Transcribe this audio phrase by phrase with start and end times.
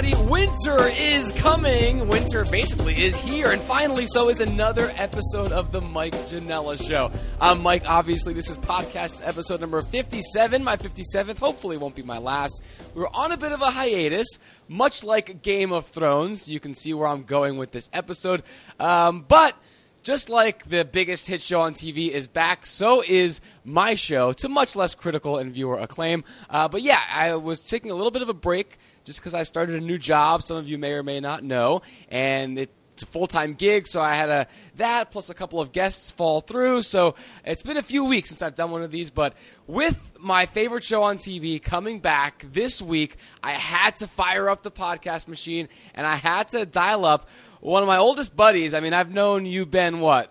[0.00, 0.30] everybody.
[0.30, 2.08] Winter is coming.
[2.08, 7.10] Winter basically is here, and finally, so is another episode of the Mike Janella Show.
[7.38, 7.84] I'm Mike.
[7.86, 11.38] Obviously, this is podcast episode number 57, my 57th.
[11.38, 12.62] Hopefully, won't be my last.
[12.94, 14.26] We were on a bit of a hiatus,
[14.68, 16.48] much like Game of Thrones.
[16.48, 18.42] You can see where I'm going with this episode,
[18.78, 19.54] um, but.
[20.02, 24.48] Just like the biggest hit show on TV is back, so is my show, to
[24.48, 26.24] much less critical and viewer acclaim.
[26.48, 28.78] Uh, but yeah, I was taking a little bit of a break
[29.10, 30.44] just because I started a new job.
[30.44, 33.86] Some of you may or may not know, and it it's a full time gig,
[33.86, 34.46] so I had a
[34.76, 36.82] that plus a couple of guests fall through.
[36.82, 37.14] So
[37.46, 39.34] it's been a few weeks since I've done one of these, but
[39.66, 44.62] with my favorite show on TV coming back this week, I had to fire up
[44.62, 47.28] the podcast machine and I had to dial up
[47.60, 48.74] one of my oldest buddies.
[48.74, 50.30] I mean, I've known you, Ben, what,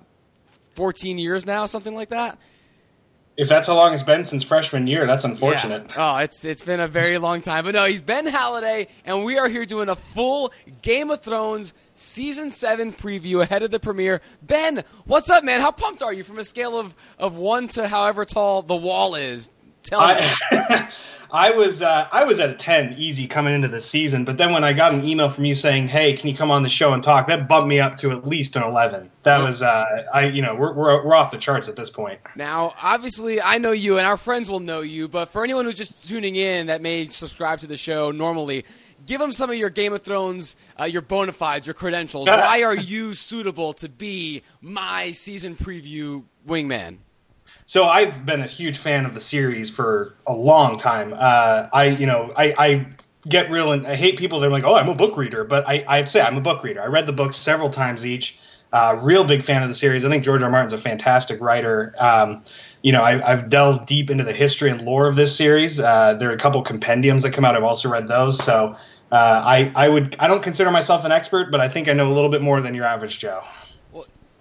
[0.76, 2.38] 14 years now, something like that?
[3.40, 5.88] If that's how long it's been since freshman year, that's unfortunate.
[5.92, 6.16] Yeah.
[6.16, 7.64] Oh, it's it's been a very long time.
[7.64, 11.74] But no, he's Ben Halladay, and we are here doing a full Game of Thrones
[11.94, 14.20] season seven preview ahead of the premiere.
[14.42, 15.62] Ben, what's up, man?
[15.62, 19.16] How pumped are you from a scale of, of one to however tall the wall
[19.16, 19.50] is?
[19.84, 20.22] Tell me.
[21.32, 24.52] I, was uh, I was at a ten easy coming into the season, but then
[24.52, 26.94] when I got an email from you saying, "Hey, can you come on the show
[26.94, 29.12] and talk?" That bumped me up to at least an eleven.
[29.24, 32.20] That was uh, I you know we're, we're we're off the charts at this point.
[32.36, 35.08] Now, obviously, I know you, and our friends will know you.
[35.08, 38.66] But for anyone who's just tuning in that may subscribe to the show normally,
[39.06, 42.28] give them some of your Game of Thrones, uh, your bona fides, your credentials.
[42.30, 46.98] Why are you suitable to be my season preview wingman?
[47.70, 51.14] So I've been a huge fan of the series for a long time.
[51.16, 52.88] Uh, I, you know, I, I
[53.28, 54.40] get real and I hate people.
[54.40, 56.82] They're like, oh, I'm a book reader, but I, I'd say I'm a book reader.
[56.82, 58.40] I read the books several times each.
[58.74, 60.04] Uh, real big fan of the series.
[60.04, 60.50] I think George R.
[60.50, 61.94] Martin's a fantastic writer.
[62.00, 62.44] Um,
[62.82, 65.80] you know, I, have delved deep into the history and lore of this series.
[65.80, 67.56] Uh, there are a couple compendiums that come out.
[67.56, 68.44] I've also read those.
[68.44, 68.76] So
[69.12, 72.12] uh, I, I would, I don't consider myself an expert, but I think I know
[72.12, 73.44] a little bit more than your average Joe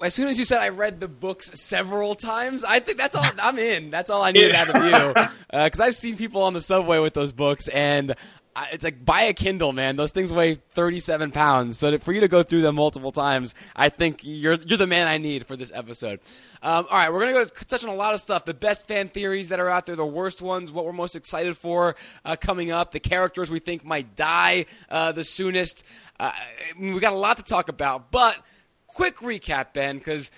[0.02, 3.24] as soon as you said I read the books several times, I think that's all
[3.38, 3.90] I'm in.
[3.90, 6.98] That's all I needed out of you because uh, I've seen people on the subway
[6.98, 8.14] with those books, and
[8.54, 9.96] I, it's like buy a Kindle, man.
[9.96, 13.88] Those things weigh 37 pounds, so for you to go through them multiple times, I
[13.88, 16.20] think you're you're the man I need for this episode.
[16.62, 18.44] Um, all right, we're gonna go touch on a lot of stuff.
[18.44, 21.56] The best fan theories that are out there, the worst ones, what we're most excited
[21.56, 21.94] for
[22.24, 25.84] uh, coming up, the characters we think might die uh, the soonest.
[26.18, 26.32] Uh,
[26.78, 28.36] we got a lot to talk about, but
[28.88, 30.32] quick recap, Ben, because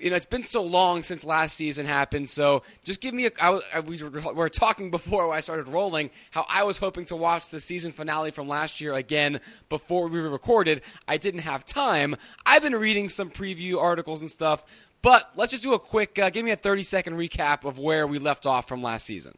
[0.00, 2.28] you know it's been so long since last season happened.
[2.28, 3.30] So just give me a.
[3.40, 7.04] I, I, we, were, we were talking before I started rolling how I was hoping
[7.06, 10.82] to watch the season finale from last year again before we recorded.
[11.06, 12.16] I didn't have time.
[12.44, 14.64] I've been reading some preview articles and stuff,
[15.02, 16.18] but let's just do a quick.
[16.18, 19.36] Uh, give me a thirty second recap of where we left off from last season.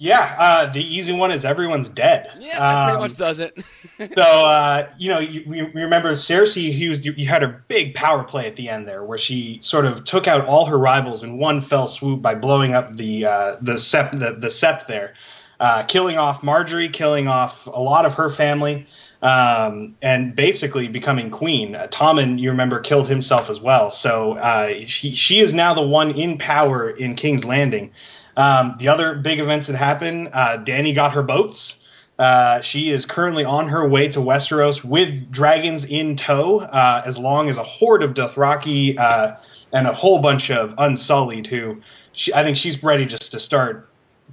[0.00, 2.30] Yeah, uh, the easy one is everyone's dead.
[2.38, 3.58] Yeah, that um, pretty much does it.
[4.14, 6.72] so uh, you know, you, you, remember Cersei?
[6.72, 9.86] Hughes, you, you had a big power play at the end there, where she sort
[9.86, 13.56] of took out all her rivals in one fell swoop by blowing up the uh,
[13.60, 15.14] the sept the, the sept there,
[15.58, 18.86] uh, killing off Margaery, killing off a lot of her family,
[19.20, 21.74] um, and basically becoming queen.
[21.74, 23.90] Uh, Tommen, you remember, killed himself as well.
[23.90, 27.90] So uh, she she is now the one in power in King's Landing.
[28.38, 31.84] Um, the other big events that happen, uh, Dany got her boats.
[32.20, 37.18] Uh, she is currently on her way to Westeros with dragons in tow, uh, as
[37.18, 39.36] long as a horde of Dothraki uh,
[39.72, 41.80] and a whole bunch of Unsullied who
[42.12, 43.88] she, I think she's ready just to start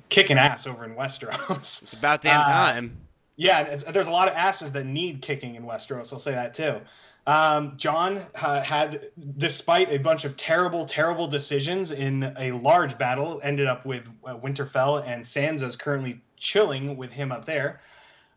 [0.10, 1.82] kicking ass over in Westeros.
[1.84, 2.98] It's about damn uh, time.
[3.38, 6.14] yeah, there's a lot of asses that need kicking in Westeros.
[6.14, 6.80] I'll say that too.
[7.28, 13.40] Um, Jon uh, had, despite a bunch of terrible, terrible decisions in a large battle,
[13.44, 17.82] ended up with uh, Winterfell, and Sansa's currently chilling with him up there.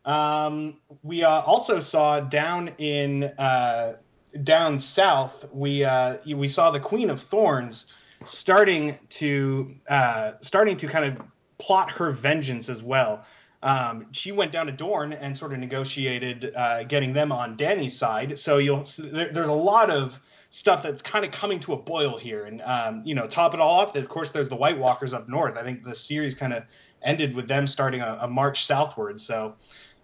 [0.05, 3.97] Um, we uh, also saw down in uh,
[4.43, 7.85] down south, we uh, we saw the Queen of Thorns
[8.25, 11.25] starting to uh, starting to kind of
[11.57, 13.25] plot her vengeance as well.
[13.61, 17.97] Um, she went down to Dorne and sort of negotiated uh, getting them on Dany's
[17.97, 18.39] side.
[18.39, 20.17] So you'll there, there's a lot of
[20.49, 22.45] stuff that's kind of coming to a boil here.
[22.45, 25.27] And um, you know, top it all off, of course, there's the White Walkers up
[25.27, 25.57] north.
[25.57, 26.63] I think the series kind of
[27.01, 29.19] ended with them starting a, a march southward.
[29.21, 29.55] So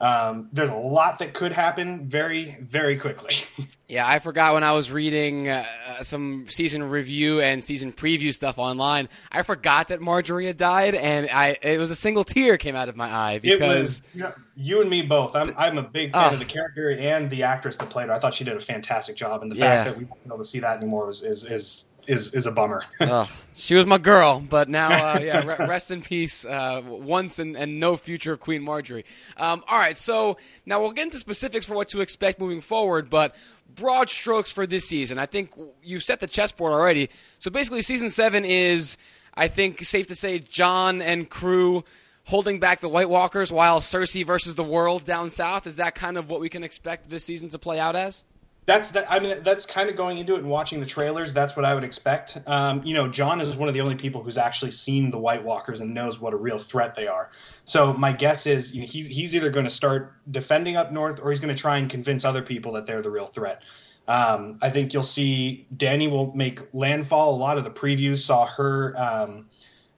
[0.02, 3.36] um, there's a lot that could happen very, very quickly.
[3.88, 5.66] yeah, I forgot when I was reading uh,
[6.02, 9.08] some season review and season preview stuff online.
[9.32, 12.90] I forgot that Margaery had died, and I it was a single tear came out
[12.90, 15.34] of my eye because was, you and me both.
[15.34, 18.14] I'm I'm a big fan uh, of the character and the actress that played her.
[18.14, 19.84] I thought she did a fantastic job, and the yeah.
[19.84, 22.52] fact that we weren't able to see that anymore is is, is is is a
[22.52, 22.84] bummer.
[23.54, 26.46] she was my girl, but now, uh, yeah, re- rest in peace.
[26.46, 29.04] Uh, once and, and no future Queen Margaery.
[29.38, 33.10] Um, all right, so now we'll get into specifics for what to expect moving forward,
[33.10, 33.36] but
[33.74, 35.20] broad strokes for this season.
[35.20, 35.52] I think
[35.84, 37.10] you set the chessboard already.
[37.40, 38.98] So basically, season seven is,
[39.34, 41.84] I think, safe to say, Jon and crew
[42.26, 45.68] holding back the White Walkers while Cersei versus the world down south.
[45.68, 48.26] Is that kind of what we can expect this season to play out as?
[48.66, 49.12] That's that.
[49.12, 51.34] I mean, that's kind of going into it and watching the trailers.
[51.34, 52.38] That's what I would expect.
[52.48, 55.44] Um, you know, Jon is one of the only people who's actually seen the White
[55.44, 57.30] Walkers and knows what a real threat they are.
[57.66, 61.20] So my guess is you know, he's he's either going to start defending up north
[61.22, 63.62] or he's going to try and convince other people that they're the real threat.
[64.08, 67.36] Um, I think you'll see Dany will make landfall.
[67.36, 69.46] A lot of the previews saw her um,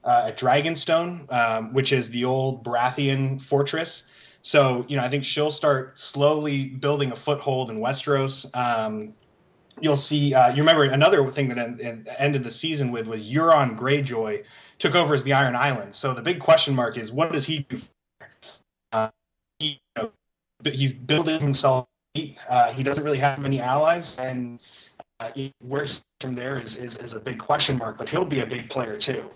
[0.04, 4.04] uh, at Dragonstone, um, which is the old Baratheon fortress.
[4.48, 8.48] So, you know, I think she'll start slowly building a foothold in Westeros.
[8.56, 9.12] Um,
[9.78, 14.42] you'll see, uh, you remember another thing that ended the season with was Euron Greyjoy
[14.78, 15.94] took over as the Iron Island.
[15.94, 17.78] So the big question mark is what does he do?
[18.90, 19.10] Uh,
[19.58, 20.12] he, you know,
[20.64, 21.86] he's building himself.
[22.48, 24.60] Uh, he doesn't really have many allies, and
[25.20, 25.28] uh,
[25.58, 25.86] where
[26.22, 27.98] from there is, is, is a big question mark.
[27.98, 29.28] But he'll be a big player too.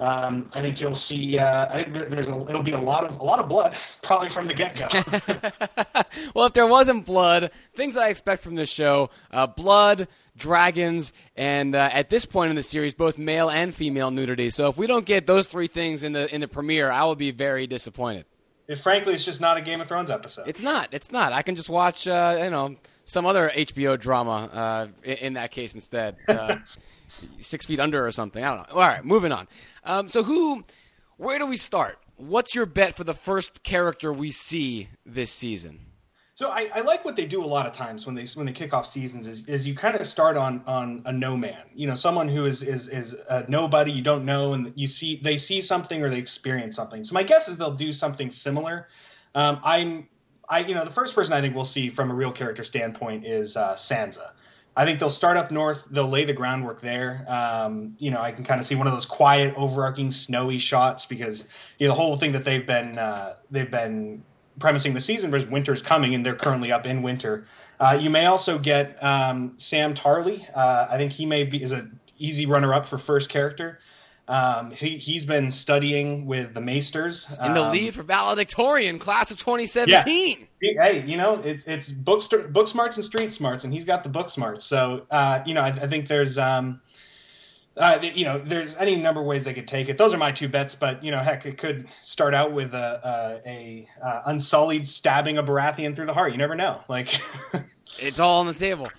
[0.00, 1.38] Um, I think you'll see.
[1.38, 4.30] Uh, I think there's a, it'll be a lot of a lot of blood, probably
[4.30, 4.88] from the get go.
[6.34, 10.08] well, if there wasn't blood, things I expect from this show: uh, blood,
[10.38, 14.48] dragons, and uh, at this point in the series, both male and female nudity.
[14.48, 17.14] So if we don't get those three things in the in the premiere, I will
[17.14, 18.24] be very disappointed.
[18.68, 20.48] If frankly, it's just not a Game of Thrones episode.
[20.48, 20.88] It's not.
[20.92, 21.34] It's not.
[21.34, 25.50] I can just watch, uh, you know, some other HBO drama uh, in, in, that
[25.50, 26.16] case instead.
[27.40, 28.44] Six Feet Under or something.
[28.44, 28.74] I don't know.
[28.74, 29.48] All right, moving on.
[29.84, 30.64] Um, so who?
[31.16, 31.98] Where do we start?
[32.16, 35.80] What's your bet for the first character we see this season?
[36.40, 38.52] So I, I, like what they do a lot of times when they when they
[38.52, 41.86] kick off seasons is, is you kind of start on on a no man, you
[41.86, 45.36] know, someone who is is is a nobody you don't know, and you see they
[45.36, 47.04] see something or they experience something.
[47.04, 48.88] So my guess is they'll do something similar.
[49.34, 50.08] Um, I'm
[50.48, 53.26] I you know the first person I think we'll see from a real character standpoint
[53.26, 54.30] is uh, Sansa.
[54.76, 55.82] I think they'll start up north.
[55.90, 57.24] They'll lay the groundwork there.
[57.28, 61.06] Um, you know, I can kind of see one of those quiet, overarching, snowy shots
[61.06, 64.22] because you know the whole thing that they've been uh, they've been
[64.58, 67.46] premising the season was winter's coming, and they're currently up in winter.
[67.80, 70.46] Uh, you may also get um, Sam Tarly.
[70.54, 73.80] Uh, I think he may be is an easy runner up for first character.
[74.30, 79.32] Um, he he's been studying with the Maesters in the um, lead for valedictorian class
[79.32, 80.46] of 2017.
[80.62, 80.84] Yeah.
[80.84, 82.22] Hey, you know it's it's book
[82.52, 84.64] book smarts and street smarts, and he's got the book smarts.
[84.64, 86.80] So uh, you know I, I think there's um,
[87.76, 89.96] uh, you know, there's any number of ways they could take it.
[89.96, 93.40] Those are my two bets, but you know, heck, it could start out with a,
[93.46, 96.32] a, a uh, unsullied stabbing a Baratheon through the heart.
[96.32, 96.82] You never know.
[96.88, 97.20] Like,
[97.98, 98.90] it's all on the table.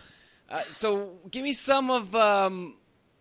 [0.49, 2.75] Uh, so, give me some of um,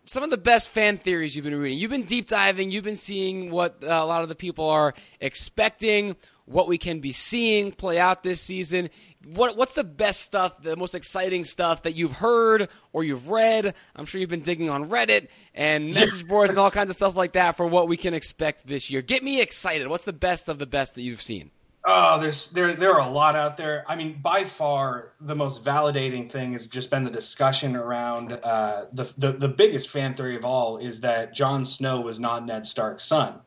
[0.05, 1.79] some of the best fan theories you've been reading.
[1.79, 2.71] You've been deep diving.
[2.71, 6.15] You've been seeing what uh, a lot of the people are expecting,
[6.45, 8.89] what we can be seeing play out this season.
[9.23, 13.75] What what's the best stuff, the most exciting stuff that you've heard or you've read?
[13.95, 17.15] I'm sure you've been digging on Reddit and message boards and all kinds of stuff
[17.15, 19.01] like that for what we can expect this year.
[19.01, 19.87] Get me excited.
[19.87, 21.51] What's the best of the best that you've seen?
[21.83, 23.83] Oh, there's there there are a lot out there.
[23.87, 28.85] I mean, by far the most validating thing has just been the discussion around uh,
[28.93, 32.67] the, the the biggest fan theory of all is that Jon Snow was not Ned
[32.67, 33.39] Stark's son.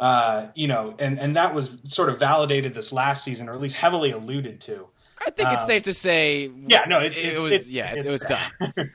[0.00, 3.60] Uh, you know, and and that was sort of validated this last season, or at
[3.60, 4.88] least heavily alluded to.
[5.20, 6.50] I think it's um, safe to say.
[6.66, 8.50] Yeah, no, it's, it, it's, was it's, yeah, it was done.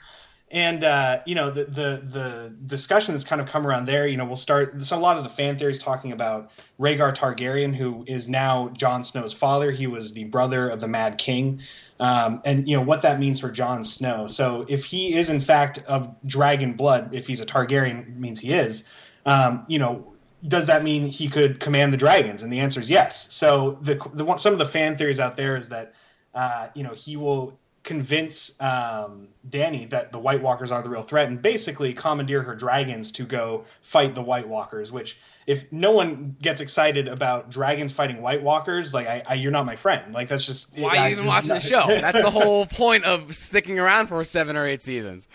[0.54, 4.06] And uh, you know the, the the discussion that's kind of come around there.
[4.06, 4.80] You know, we'll start.
[4.84, 9.04] So a lot of the fan theories talking about Rhaegar Targaryen, who is now Jon
[9.04, 9.72] Snow's father.
[9.72, 11.60] He was the brother of the Mad King,
[12.00, 14.28] um, and you know what that means for Jon Snow.
[14.28, 18.54] So if he is in fact of dragon blood, if he's a Targaryen, means he
[18.54, 18.84] is.
[19.26, 20.14] Um, you know,
[20.48, 22.44] does that mean he could command the dragons?
[22.44, 23.34] And the answer is yes.
[23.34, 25.94] So the, the some of the fan theories out there is that
[26.36, 31.04] uh, you know he will convince um, Dany that the White Walkers are the real
[31.04, 34.92] threat, and basically commandeer her dragons to go fight the White Walkers.
[34.92, 39.52] Which, if no one gets excited about dragons fighting White Walkers, like I, I you're
[39.52, 40.14] not my friend.
[40.14, 41.88] Like that's just why are you even watching the show?
[41.88, 45.28] That's the whole point of sticking around for seven or eight seasons.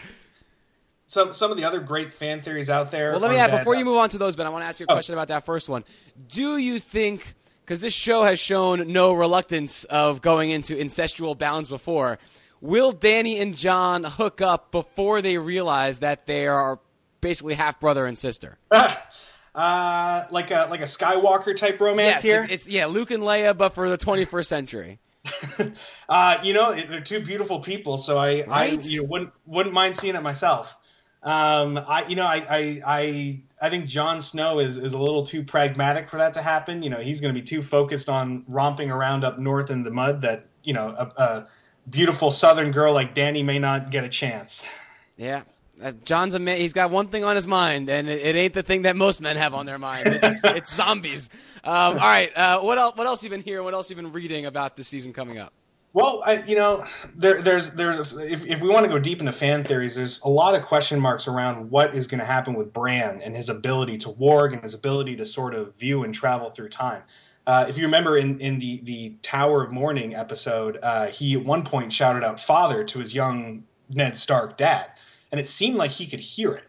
[1.07, 3.12] Some some of the other great fan theories out there.
[3.12, 4.47] Well, let me ask before you uh, move on to those, Ben.
[4.47, 4.95] I want to ask you a oh.
[4.95, 5.85] question about that first one.
[6.28, 7.35] Do you think?
[7.69, 12.19] Because this show has shown no reluctance of going into incestual bounds before.
[12.63, 16.81] Will Dany and Jon hook up before they realize that they are
[17.21, 18.57] basically half brother and sister?
[18.71, 22.41] uh, like a like a Skywalker type romance yes, here.
[22.45, 24.99] It's, it's, yeah, Luke and Leia, but for the 21st century.
[26.09, 28.79] uh, you know, they're two beautiful people, so I, right?
[28.83, 30.75] I you know, wouldn't wouldn't mind seeing it myself.
[31.23, 35.25] Um, I, you know, I, I, I, I think Jon Snow is, is a little
[35.25, 36.83] too pragmatic for that to happen.
[36.83, 39.91] You know, he's going to be too focused on romping around up north in the
[39.91, 41.49] mud that, you know, a, a
[41.91, 44.65] beautiful southern girl like Dany may not get a chance.
[45.17, 45.43] Yeah.
[45.83, 46.57] Uh, Jon's a man.
[46.59, 49.21] He's got one thing on his mind, and it, it ain't the thing that most
[49.21, 50.09] men have on their mind.
[50.09, 51.31] It's, it's zombies.
[51.62, 52.37] Um, all right.
[52.37, 52.97] Uh, what else?
[52.97, 53.65] What else you been hearing?
[53.65, 55.53] What else you been reading about the season coming up?
[55.99, 56.85] Well, I, you know,
[57.17, 60.28] there, there's there's if, if we want to go deep into fan theories, there's a
[60.28, 63.99] lot of question marks around what is going to happen with Bran and his ability
[63.99, 67.02] to warg and his ability to sort of view and travel through time.
[67.49, 71.45] Uh, if you remember in, in the, the Tower of Mourning episode, uh, he at
[71.45, 74.87] one point shouted out "father" to his young Ned Stark dad,
[75.33, 76.68] and it seemed like he could hear it.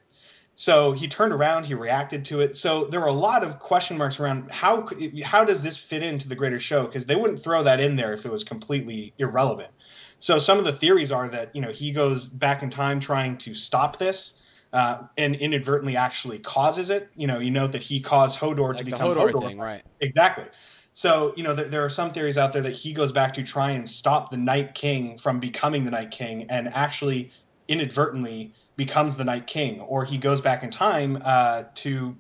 [0.60, 2.58] So he turned around, he reacted to it.
[2.58, 4.90] So there were a lot of question marks around how
[5.24, 8.12] how does this fit into the greater show because they wouldn't throw that in there
[8.12, 9.72] if it was completely irrelevant.
[10.20, 13.38] So some of the theories are that you know he goes back in time trying
[13.38, 14.34] to stop this.
[14.72, 17.10] Uh, and inadvertently actually causes it.
[17.16, 19.48] You know, you note that he caused Hodor Like to become Hodor Hodor.
[19.48, 19.82] thing, right?
[20.00, 20.46] Exactly.
[20.94, 23.44] So, you know, th- there are some theories out there that he goes back to
[23.44, 27.32] try and stop the Night King from becoming the Night King and actually
[27.70, 32.16] inadvertently becomes the Night King, or he goes back in time uh, to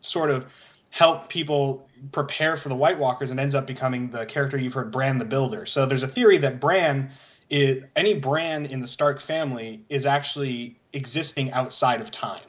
[0.00, 0.46] sort of
[0.90, 4.90] help people prepare for the White Walkers and ends up becoming the character you've heard,
[4.90, 5.66] Bran the Builder.
[5.66, 7.10] So there's a theory that Bran
[7.50, 12.42] is any Bran in the Stark family is actually existing outside of time.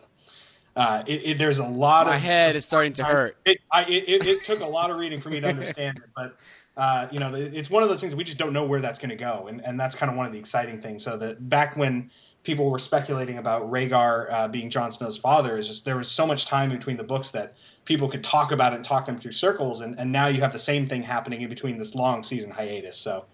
[0.75, 3.37] Uh, it, it, there's a lot My of head is starting to hurt.
[3.45, 6.37] it, I, it, it took a lot of reading for me to understand it, but
[6.77, 9.09] uh, you know, it's one of those things we just don't know where that's going
[9.09, 11.03] to go, and, and that's kind of one of the exciting things.
[11.03, 12.11] So that back when
[12.45, 16.25] people were speculating about Rhaegar uh, being Jon Snow's father, is just there was so
[16.25, 19.33] much time between the books that people could talk about it and talk them through
[19.33, 22.51] circles, and, and now you have the same thing happening in between this long season
[22.51, 22.97] hiatus.
[22.97, 23.25] So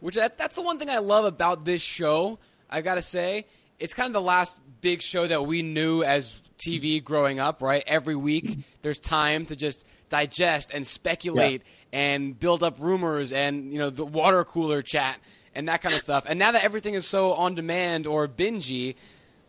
[0.00, 2.38] Which that, that's the one thing I love about this show.
[2.70, 3.46] I gotta say,
[3.78, 7.62] it's kind of the last big show that we knew as TV growing up.
[7.62, 11.62] Right, every week there's time to just digest and speculate
[11.92, 15.18] and build up rumors and you know the water cooler chat
[15.56, 16.24] and that kind of stuff.
[16.28, 18.94] And now that everything is so on demand or bingey.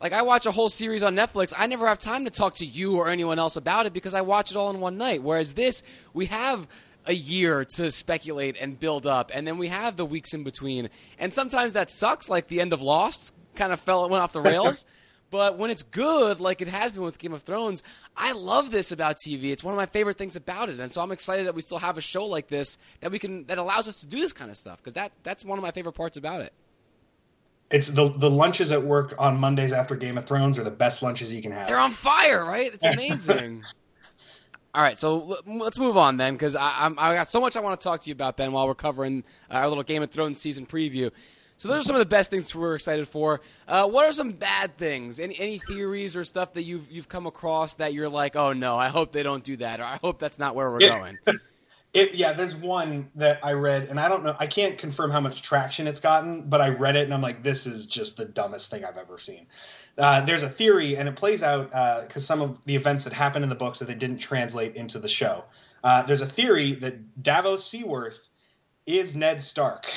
[0.01, 2.65] Like I watch a whole series on Netflix, I never have time to talk to
[2.65, 5.21] you or anyone else about it because I watch it all in one night.
[5.21, 5.83] Whereas this,
[6.13, 6.67] we have
[7.05, 10.89] a year to speculate and build up, and then we have the weeks in between.
[11.17, 14.41] And sometimes that sucks, like the end of Lost kind of fell went off the
[14.53, 14.85] rails.
[15.29, 17.83] But when it's good, like it has been with Game of Thrones,
[18.15, 19.51] I love this about TV.
[19.51, 21.79] It's one of my favorite things about it, and so I'm excited that we still
[21.79, 24.49] have a show like this that we can that allows us to do this kind
[24.49, 26.53] of stuff because that that's one of my favorite parts about it.
[27.71, 31.01] it's the the lunches at work on Mondays after Game of Thrones are the best
[31.03, 31.67] lunches you can have.
[31.67, 32.73] They're on fire, right?
[32.73, 33.63] It's amazing.
[34.73, 37.79] All right, so let's move on then, because I'm I got so much I want
[37.79, 40.67] to talk to you about Ben while we're covering our little Game of Thrones season
[40.67, 41.09] preview.
[41.57, 43.41] So those are some of the best things we're excited for.
[43.67, 45.19] Uh, what are some bad things?
[45.19, 48.77] Any any theories or stuff that you've you've come across that you're like, oh no,
[48.77, 50.89] I hope they don't do that, or I hope that's not where we're Yeah.
[50.97, 51.19] going.
[51.93, 55.21] It, yeah, there's one that I read, and I don't know, I can't confirm how
[55.21, 58.25] much traction it's gotten, but I read it and I'm like, this is just the
[58.25, 59.47] dumbest thing I've ever seen.
[59.97, 61.71] Uh, there's a theory, and it plays out
[62.07, 64.99] because some of the events that happened in the books that they didn't translate into
[64.99, 65.45] the show.
[65.83, 68.19] Uh, there's a theory that Davos Seaworth
[68.85, 69.87] is Ned Stark.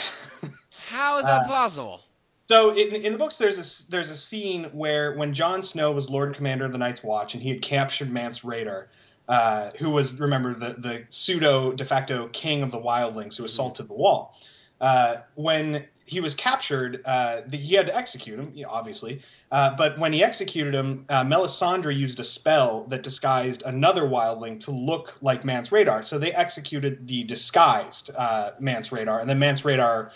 [0.91, 2.01] How is that possible?
[2.49, 6.11] So in, in the books, there's a there's a scene where when Jon Snow was
[6.11, 8.87] Lord Commander of the Night's Watch and he had captured Mance Rayder,
[9.29, 13.87] uh, who was remember the the pseudo de facto king of the Wildlings who assaulted
[13.87, 14.35] the Wall.
[14.81, 19.23] Uh, when he was captured, uh, the, he had to execute him, obviously.
[19.53, 24.59] Uh, but when he executed him, uh, Melisandre used a spell that disguised another wildling
[24.59, 26.05] to look like Mance Rayder.
[26.05, 30.11] So they executed the disguised uh, Mance Rayder, and then Mance Rayder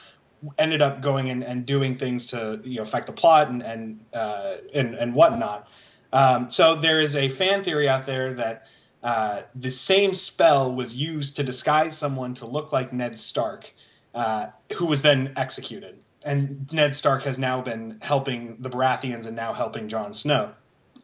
[0.58, 4.00] ended up going in and doing things to you know affect the plot and and
[4.12, 5.68] uh, and, and whatnot.
[6.12, 8.66] Um, so there is a fan theory out there that
[9.02, 13.70] uh, the same spell was used to disguise someone to look like Ned Stark,
[14.14, 14.46] uh,
[14.76, 15.98] who was then executed.
[16.24, 20.52] And Ned Stark has now been helping the Baratheons and now helping Jon Snow,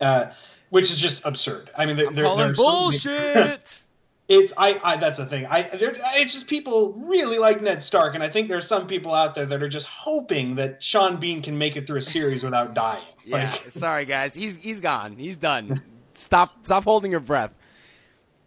[0.00, 0.30] uh,
[0.70, 1.70] which is just absurd.
[1.76, 3.82] I mean, there, there, Calling there are so many- bullshit.
[4.30, 5.44] it's I, I that's the thing.
[5.46, 9.12] I there, it's just people really like Ned Stark, and I think there's some people
[9.12, 12.42] out there that are just hoping that Sean Bean can make it through a series
[12.44, 13.04] without dying.
[13.24, 15.16] Yeah, Like, sorry guys, he's he's gone.
[15.16, 15.82] He's done.
[16.14, 17.50] stop stop holding your breath.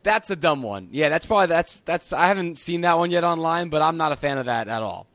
[0.03, 0.87] That's a dumb one.
[0.91, 4.11] Yeah, that's probably that's that's I haven't seen that one yet online, but I'm not
[4.13, 5.05] a fan of that at all.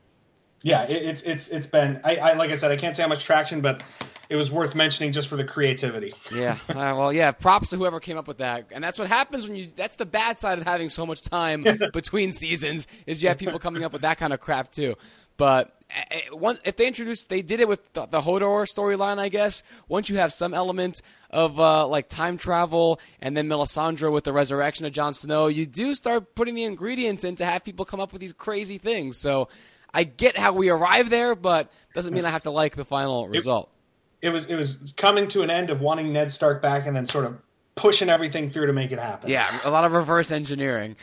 [0.61, 3.09] yeah, it, it's it's it's been I, I like I said I can't say how
[3.09, 3.81] much traction, but
[4.29, 6.13] it was worth mentioning just for the creativity.
[6.31, 7.31] Yeah, uh, well, yeah.
[7.31, 9.67] Props to whoever came up with that, and that's what happens when you.
[9.75, 13.59] That's the bad side of having so much time between seasons is you have people
[13.59, 14.95] coming up with that kind of crap too.
[15.35, 19.29] But eh, eh, if they introduced, they did it with the, the Hodor storyline, I
[19.29, 19.63] guess.
[19.87, 24.33] Once you have some element of uh, like time travel, and then Melisandre with the
[24.33, 27.99] resurrection of Jon Snow, you do start putting the ingredients in to have people come
[27.99, 29.17] up with these crazy things.
[29.17, 29.47] So
[29.93, 33.27] I get how we arrive there, but doesn't mean I have to like the final
[33.27, 33.69] result.
[33.73, 33.78] It,
[34.21, 37.07] it was it was coming to an end of wanting Ned Stark back, and then
[37.07, 37.37] sort of
[37.75, 39.29] pushing everything through to make it happen.
[39.29, 40.95] Yeah, a lot of reverse engineering.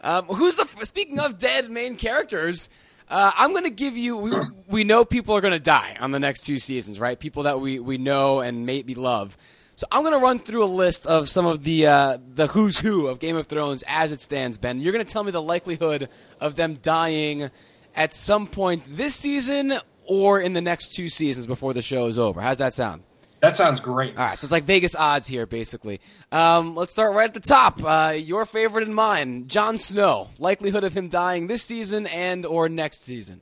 [0.00, 2.68] Um, who's the speaking of dead main characters?
[3.08, 4.16] Uh, I'm going to give you.
[4.16, 4.32] We,
[4.68, 7.18] we know people are going to die on the next two seasons, right?
[7.18, 9.36] People that we, we know and maybe love.
[9.74, 12.78] So I'm going to run through a list of some of the uh, the who's
[12.78, 14.56] who of Game of Thrones as it stands.
[14.58, 16.08] Ben, you're going to tell me the likelihood
[16.40, 17.50] of them dying
[17.94, 19.74] at some point this season
[20.06, 22.40] or in the next two seasons before the show is over.
[22.40, 23.02] How's that sound?
[23.42, 24.16] That sounds great.
[24.16, 26.00] All right, so it's like Vegas odds here, basically.
[26.30, 27.82] Um, let's start right at the top.
[27.82, 30.30] Uh, your favorite and mine, Jon Snow.
[30.38, 33.40] Likelihood of him dying this season and or next season.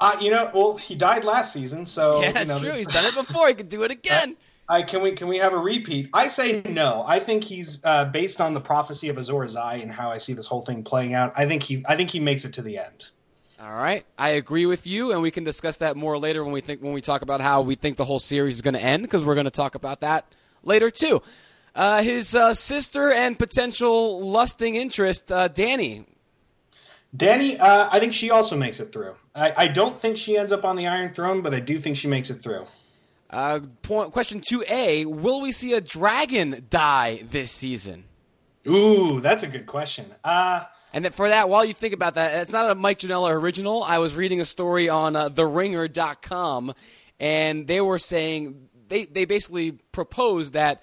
[0.00, 2.78] Uh, you know, well, he died last season, so yeah, that's you know, true.
[2.78, 3.48] He's done it before.
[3.48, 4.34] He could do it again.
[4.66, 6.08] I, can we can we have a repeat?
[6.14, 7.04] I say no.
[7.06, 10.32] I think he's uh, based on the prophecy of Azor Ahai and how I see
[10.32, 11.34] this whole thing playing out.
[11.36, 13.04] I think he I think he makes it to the end.
[13.62, 16.60] All right, I agree with you, and we can discuss that more later when we
[16.60, 19.04] think when we talk about how we think the whole series is going to end
[19.04, 20.26] because we're going to talk about that
[20.64, 21.22] later too.
[21.72, 26.04] Uh, his uh, sister and potential lusting interest, uh, Danny.
[27.16, 29.14] Dany, uh, I think she also makes it through.
[29.32, 31.96] I, I, don't think she ends up on the Iron Throne, but I do think
[31.96, 32.66] she makes it through.
[33.30, 38.06] Uh, point, question two A: Will we see a dragon die this season?
[38.66, 40.06] Ooh, that's a good question.
[40.92, 43.82] And for that, while you think about that, it's not a Mike Janela original.
[43.82, 46.74] I was reading a story on uh, TheRinger.com,
[47.18, 50.82] and they were saying they they basically proposed that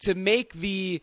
[0.00, 1.00] to make the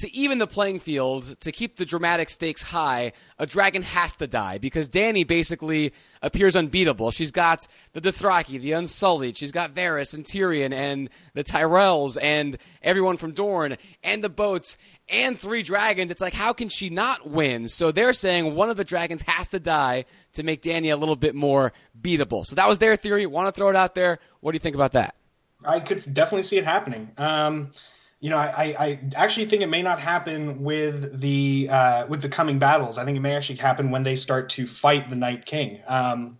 [0.00, 4.26] to even the playing field, to keep the dramatic stakes high, a dragon has to
[4.26, 5.92] die because Dany basically
[6.22, 7.10] appears unbeatable.
[7.10, 12.56] She's got the Dothraki, the Unsullied, she's got Varys and Tyrion and the Tyrells and
[12.82, 14.78] everyone from Dorne and the boats
[15.10, 16.10] and three dragons.
[16.10, 17.68] It's like, how can she not win?
[17.68, 21.16] So they're saying one of the dragons has to die to make Dany a little
[21.16, 22.46] bit more beatable.
[22.46, 23.26] So that was their theory.
[23.26, 24.18] Want to throw it out there?
[24.40, 25.14] What do you think about that?
[25.62, 27.10] I could definitely see it happening.
[27.18, 27.72] Um,
[28.20, 32.28] you know, I, I actually think it may not happen with the uh, with the
[32.28, 32.98] coming battles.
[32.98, 35.80] I think it may actually happen when they start to fight the Night King.
[35.88, 36.38] Um,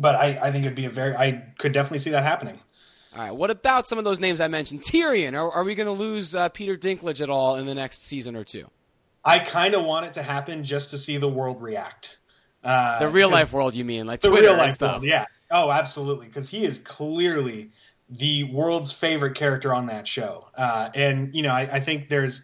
[0.00, 2.58] but I, I think it'd be a very I could definitely see that happening.
[3.14, 3.30] All right.
[3.30, 4.82] What about some of those names I mentioned?
[4.82, 5.34] Tyrion.
[5.34, 8.36] Are, are we going to lose uh, Peter Dinklage at all in the next season
[8.36, 8.66] or two?
[9.24, 12.18] I kind of want it to happen just to see the world react.
[12.62, 14.94] Uh, the real life world, you mean, like the Twitter real life stuff?
[14.94, 15.24] World, yeah.
[15.50, 16.26] Oh, absolutely.
[16.26, 17.70] Because he is clearly
[18.08, 20.48] the world's favorite character on that show.
[20.54, 22.42] Uh, and you know, I, I, think there's,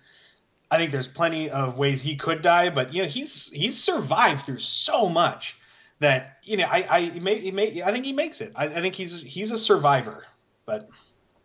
[0.70, 4.44] I think there's plenty of ways he could die, but you know, he's he's survived
[4.44, 5.56] through so much
[6.00, 8.52] that you know, I I may, may I think he makes it.
[8.56, 10.24] I, I, think he's he's a survivor,
[10.66, 10.88] but.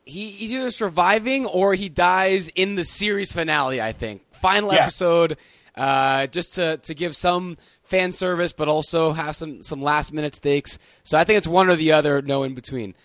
[0.04, 3.82] He, he's either surviving or he dies in the series finale.
[3.82, 4.84] I think final yeah.
[4.84, 5.36] episode,
[5.76, 10.34] uh, just to to give some fan service, but also have some some last minute
[10.34, 10.80] stakes.
[11.04, 12.96] So I think it's one or the other, no in between.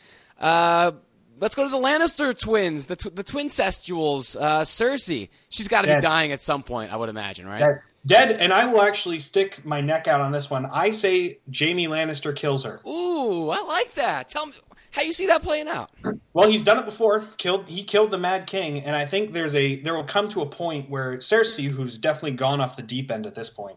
[0.42, 0.92] Uh,
[1.38, 4.36] let's go to the Lannister twins, the tw- the twincestuals.
[4.40, 7.60] Uh, Cersei, she's got to be dying at some point, I would imagine, right?
[7.60, 7.80] Dead.
[8.04, 10.66] Dead, and I will actually stick my neck out on this one.
[10.66, 12.80] I say Jaime Lannister kills her.
[12.84, 14.28] Ooh, I like that.
[14.28, 14.54] Tell me
[14.90, 15.90] how you see that playing out.
[16.34, 17.26] Well, he's done it before.
[17.36, 20.40] Killed he killed the Mad King, and I think there's a there will come to
[20.40, 23.76] a point where Cersei, who's definitely gone off the deep end at this point,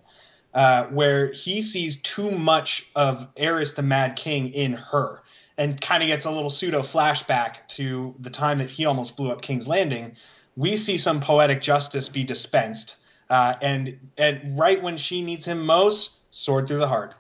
[0.54, 5.22] uh, where he sees too much of Aerys the Mad King in her
[5.58, 9.32] and kind of gets a little pseudo flashback to the time that he almost blew
[9.32, 10.16] up King's Landing,
[10.56, 12.98] we see some poetic justice be dispensed.
[13.30, 17.16] Uh, and and right when she needs him most, sword through the heart.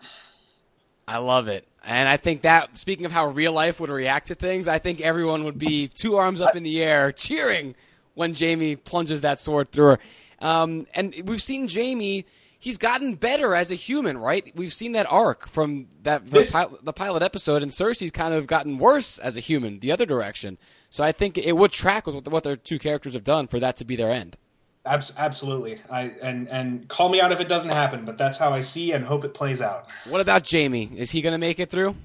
[1.07, 1.67] I love it.
[1.83, 5.01] And I think that, speaking of how real life would react to things, I think
[5.01, 7.75] everyone would be two arms up in the air cheering
[8.15, 9.99] when Jaime plunges that sword through her.
[10.39, 12.25] Um, and we've seen Jaime
[12.65, 14.51] he's gotten better as a human, right?
[14.55, 18.47] We've seen that arc from that the, pilot, the pilot episode, and Cersei's kind of
[18.47, 20.57] gotten worse as a human, the other direction.
[20.89, 23.77] So I think it would track with what their two characters have done for that
[23.77, 24.35] to be their end.
[24.83, 28.61] Absolutely, I and and call me out if it doesn't happen, but that's how I
[28.61, 29.91] see and hope it plays out.
[30.07, 30.91] What about Jaime?
[30.95, 31.95] Is he going to make it through?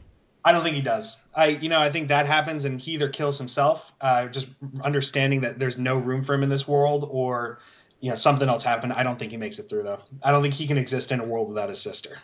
[0.42, 1.18] I don't think he does.
[1.34, 4.46] I, you know, I think that happens, and he either kills himself, uh, just
[4.82, 7.58] understanding that there's no room for him in this world, or
[8.00, 8.92] you know something else happened.
[8.92, 10.00] I don't think he makes it through though.
[10.22, 12.18] I don't think he can exist in a world without his sister.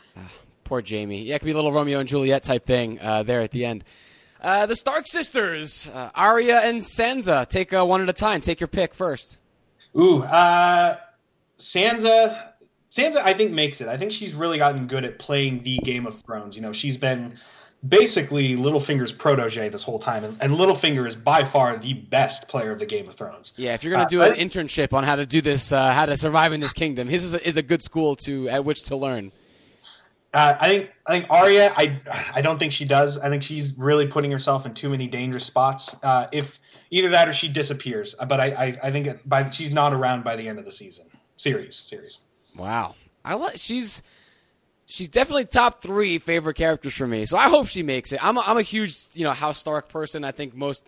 [0.65, 1.23] poor Jaime.
[1.23, 3.65] Yeah, it could be a little Romeo and Juliet type thing uh, there at the
[3.65, 3.85] end.
[4.41, 7.49] Uh, the Stark sisters, uh, Arya and Sansa.
[7.49, 8.41] Take uh, one at a time.
[8.41, 9.39] Take your pick first.
[9.99, 10.97] Ooh, uh,
[11.59, 12.53] Sansa.
[12.91, 13.89] Sansa, I think makes it.
[13.89, 16.57] I think she's really gotten good at playing the Game of Thrones.
[16.57, 17.39] You know, she's been
[17.89, 22.73] basically Littlefinger's protege this whole time, and, and Littlefinger is by far the best player
[22.73, 23.53] of the Game of Thrones.
[23.57, 26.07] Yeah, if you're gonna do uh, an internship on how to do this, uh, how
[26.07, 28.85] to survive in this kingdom, his is a, is a good school to at which
[28.85, 29.33] to learn.
[30.35, 31.73] Uh, I think I think Arya.
[31.77, 31.99] I
[32.35, 33.19] I don't think she does.
[33.19, 35.97] I think she's really putting herself in too many dangerous spots.
[36.03, 36.59] Uh, if
[36.91, 40.37] either that or she disappears, but I I, I think by she's not around by
[40.37, 42.19] the end of the season series series.
[42.57, 44.03] Wow, I let she's
[44.87, 47.27] she's definitely top three favorite characters for me.
[47.27, 48.25] So I hope she makes it.
[48.25, 50.25] I'm a, I'm a huge you know House Stark person.
[50.25, 50.85] I think most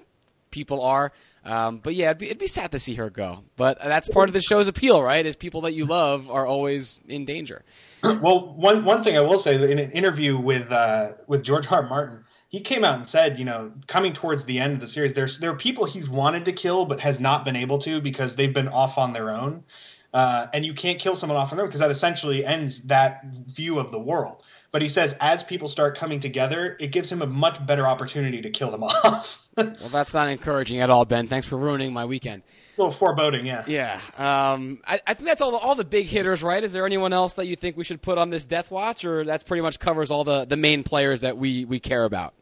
[0.50, 1.12] people are.
[1.44, 3.44] Um, but yeah, it'd be, it'd be sad to see her go.
[3.56, 5.24] But that's part of the show's appeal, right?
[5.24, 7.64] Is people that you love are always in danger.
[8.02, 11.82] Well, one one thing I will say in an interview with uh, with George R.
[11.82, 15.14] Martin, he came out and said, you know, coming towards the end of the series,
[15.14, 18.37] there's there are people he's wanted to kill but has not been able to because
[18.37, 19.64] they've been off on their own.
[20.12, 23.24] Uh, and you can't kill someone off on their own because that essentially ends that
[23.26, 24.42] view of the world.
[24.70, 28.42] But he says as people start coming together, it gives him a much better opportunity
[28.42, 29.42] to kill them off.
[29.56, 31.28] well, that's not encouraging at all, Ben.
[31.28, 32.42] Thanks for ruining my weekend.
[32.76, 33.64] A little foreboding, yeah.
[33.66, 34.00] Yeah.
[34.16, 36.62] Um, I, I, think that's all the, all the big hitters, right?
[36.62, 39.24] Is there anyone else that you think we should put on this Death Watch, or
[39.24, 42.34] that's pretty much covers all the, the main players that we, we care about?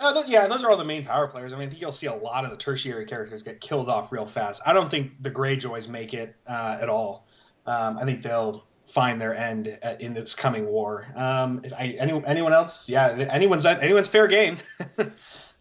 [0.00, 1.52] Uh, th- yeah, those are all the main power players.
[1.52, 4.10] I mean, I think you'll see a lot of the tertiary characters get killed off
[4.10, 4.62] real fast.
[4.64, 7.26] I don't think the Greyjoys make it uh, at all.
[7.66, 11.06] Um, I think they'll find their end at, in this coming war.
[11.14, 12.88] Um, I, any, anyone else?
[12.88, 14.56] Yeah, anyone's anyone's fair game.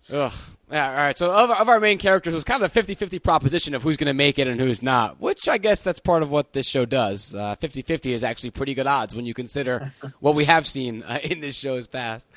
[0.10, 0.32] Ugh.
[0.72, 1.18] Yeah, all right.
[1.18, 3.98] So of, of our main characters, it was kind of a 50-50 proposition of who's
[3.98, 6.68] going to make it and who's not, which I guess that's part of what this
[6.68, 7.34] show does.
[7.34, 11.20] Uh, 50-50 is actually pretty good odds when you consider what we have seen uh,
[11.24, 12.28] in this show's past.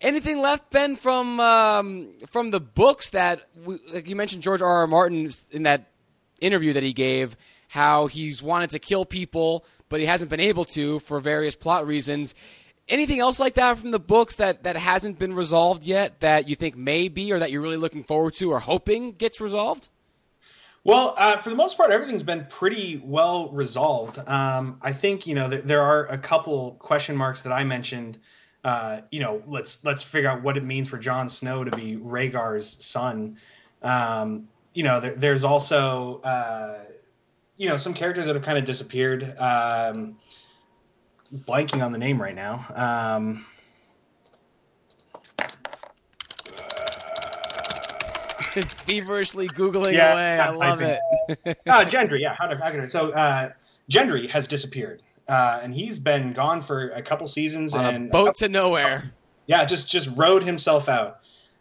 [0.00, 4.68] Anything left, Ben, from um, from the books that, we, like you mentioned, George R.
[4.68, 4.86] R.
[4.86, 5.90] Martin in that
[6.40, 7.36] interview that he gave,
[7.68, 11.86] how he's wanted to kill people, but he hasn't been able to for various plot
[11.86, 12.34] reasons.
[12.88, 16.54] Anything else like that from the books that, that hasn't been resolved yet that you
[16.54, 19.88] think may be or that you're really looking forward to or hoping gets resolved?
[20.84, 24.20] Well, uh, for the most part, everything's been pretty well resolved.
[24.24, 28.18] Um, I think you know th- there are a couple question marks that I mentioned.
[28.66, 31.96] Uh, you know, let's let's figure out what it means for Jon Snow to be
[31.96, 33.38] Rhaegar's son.
[33.80, 36.80] Um, you know, there, there's also uh,
[37.56, 39.22] you know some characters that have kind of disappeared.
[39.38, 40.16] Um,
[41.32, 42.66] blanking on the name right now.
[42.74, 43.46] Um,
[48.84, 50.40] Feverishly googling yeah, away.
[50.40, 50.98] I love it.
[51.68, 52.34] uh, Gendry, yeah.
[52.36, 53.50] How to, how to, so uh,
[53.88, 58.10] Gendry has disappeared, uh, and he's been gone for a couple seasons On and a
[58.10, 59.12] boat couple, to nowhere.
[59.46, 61.20] Yeah, just just rode himself out.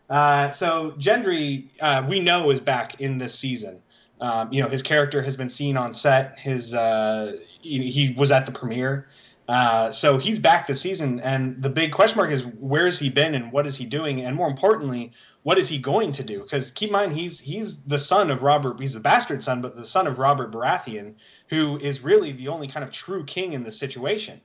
[0.09, 3.81] Uh, so Gendry, uh, we know, is back in this season.
[4.21, 6.37] Um, you know, his character has been seen on set.
[6.39, 9.07] His uh, he, he was at the premiere.
[9.47, 13.09] Uh, so he's back this season, and the big question mark is where has he
[13.09, 15.11] been and what is he doing, and more importantly,
[15.43, 16.41] what is he going to do?
[16.41, 19.75] Because keep in mind he's he's the son of Robert, he's the bastard son, but
[19.75, 21.13] the son of Robert Baratheon,
[21.49, 24.41] who is really the only kind of true king in this situation.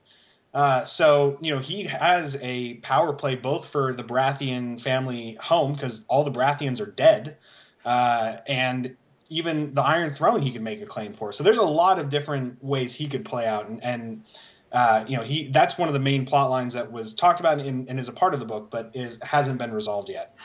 [0.53, 5.73] Uh, so you know he has a power play both for the Baratheon family home
[5.73, 7.37] because all the Baratheons are dead,
[7.85, 8.95] uh, and
[9.29, 11.31] even the Iron Throne he could make a claim for.
[11.31, 14.23] So there's a lot of different ways he could play out, and, and
[14.71, 17.59] uh, you know, he that's one of the main plot lines that was talked about
[17.59, 20.35] in, and is a part of the book, but is hasn't been resolved yet.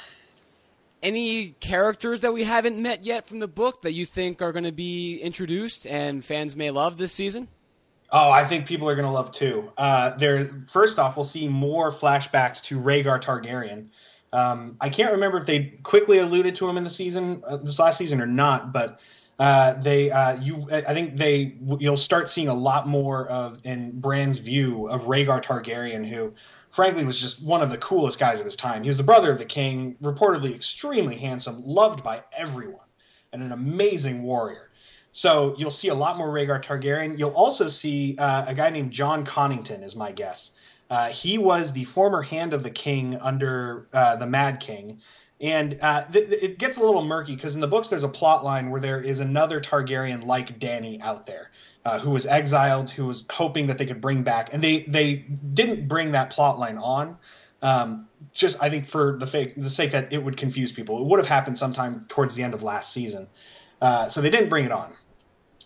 [1.03, 4.65] Any characters that we haven't met yet from the book that you think are going
[4.65, 7.49] to be introduced and fans may love this season?
[8.11, 9.73] Oh, I think people are going to love too.
[9.77, 13.89] Uh, there, first off, we'll see more flashbacks to Rhaegar Targaryen.
[14.33, 17.79] Um, I can't remember if they quickly alluded to him in the season, uh, this
[17.79, 19.01] last season, or not, but
[19.38, 24.01] uh, they uh, you I think they you'll start seeing a lot more of in
[24.01, 26.33] Bran's view of Rhaegar Targaryen, who
[26.70, 28.83] frankly was just one of the coolest guys of his time.
[28.83, 32.87] He was the brother of the king, reportedly extremely handsome, loved by everyone,
[33.33, 34.70] and an amazing warrior.
[35.12, 37.18] So you'll see a lot more Rhaegar Targaryen.
[37.18, 40.51] You'll also see uh, a guy named Jon Connington, is my guess.
[40.90, 45.01] Uh, he was the former hand of the king under uh, the Mad King,
[45.40, 48.09] and uh, th- th- it gets a little murky because in the books there's a
[48.09, 51.51] plot line where there is another Targaryen like Dany out there
[51.85, 55.16] uh, who was exiled, who was hoping that they could bring back, and they they
[55.55, 57.18] didn't bring that plot line on.
[57.62, 61.07] Um, just I think for the, fake, the sake that it would confuse people, it
[61.07, 63.29] would have happened sometime towards the end of last season,
[63.81, 64.94] uh, so they didn't bring it on.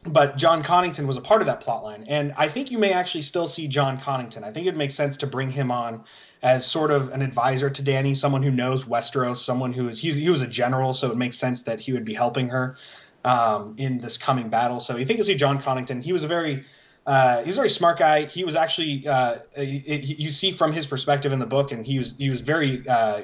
[0.07, 2.93] but Jon Connington was a part of that plot line, and I think you may
[2.93, 4.43] actually still see Jon Connington.
[4.45, 6.05] I think it makes sense to bring him on
[6.43, 10.31] as sort of an advisor to Dany, someone who knows Westeros, someone who is he
[10.31, 12.77] was a general, so it makes sense that he would be helping her
[13.25, 14.81] um, in this coming battle.
[14.81, 16.03] So you think you'll see Jon Connington.
[16.03, 16.65] He was a very
[17.07, 18.27] uh, he's a very smart guy.
[18.27, 22.15] He was actually uh, you see from his perspective in the book, and he was
[22.17, 23.23] he was very uh,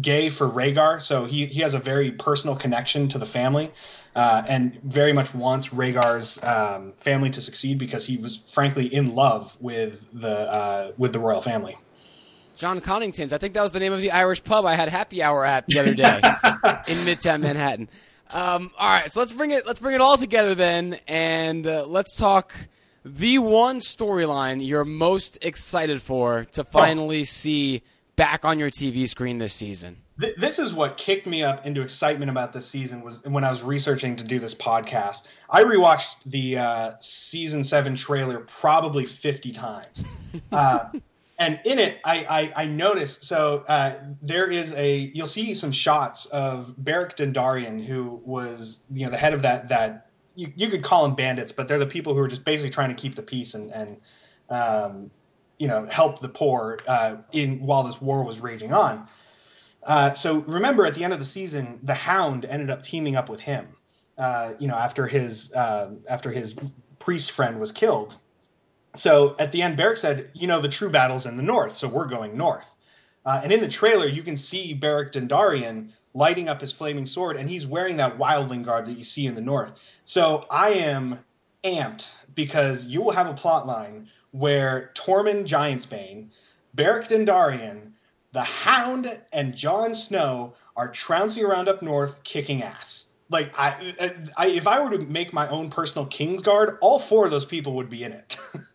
[0.00, 3.70] gay for Rhaegar, so he he has a very personal connection to the family.
[4.16, 9.14] Uh, and very much wants Rhaegar's um, family to succeed because he was frankly in
[9.14, 11.76] love with the uh, with the royal family.
[12.60, 13.32] Jon Connington's.
[13.32, 15.66] I think that was the name of the Irish pub I had happy hour at
[15.66, 16.16] the other day
[16.86, 17.88] in Midtown Manhattan.
[18.28, 21.86] Um, all right, so let's bring it let's bring it all together then, and uh,
[21.86, 22.54] let's talk
[23.02, 27.24] the one storyline you're most excited for to finally oh.
[27.24, 27.82] see
[28.14, 29.96] back on your TV screen this season?
[30.38, 33.62] This is what kicked me up into excitement about this season was when I was
[33.62, 35.22] researching to do this podcast.
[35.48, 40.04] I rewatched the uh, season seven trailer probably 50 times.
[40.52, 40.84] Uh,
[41.40, 45.72] and in it, I, I, I noticed so uh, there is a you'll see some
[45.72, 50.68] shots of Beric Dondarrion, who was you know the head of that that you, you
[50.68, 53.14] could call them bandits, but they're the people who are just basically trying to keep
[53.14, 53.96] the peace and and
[54.50, 55.10] um,
[55.56, 59.08] you know help the poor uh, in while this war was raging on.
[59.84, 63.30] Uh, so remember, at the end of the season, the Hound ended up teaming up
[63.30, 63.66] with him.
[64.18, 66.54] Uh, you know, after his uh, after his
[66.98, 68.14] priest friend was killed.
[68.94, 71.88] So at the end, Beric said, "You know, the true battle's in the north, so
[71.88, 72.66] we're going north."
[73.24, 77.36] Uh, and in the trailer, you can see Beric Dondarrion lighting up his flaming sword,
[77.36, 79.72] and he's wearing that wildling garb that you see in the north.
[80.04, 81.20] So I am
[81.64, 86.28] amped because you will have a plot line where Tormund Giantsbane,
[86.74, 87.92] Beric Dondarrion,
[88.32, 93.06] the Hound, and Jon Snow are trouncing around up north kicking ass.
[93.28, 97.30] Like I, I, if I were to make my own personal Kingsguard, all four of
[97.30, 98.36] those people would be in it.